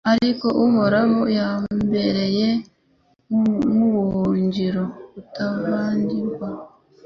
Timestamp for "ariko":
0.13-0.47